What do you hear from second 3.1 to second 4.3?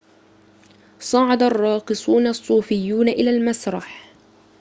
المسرح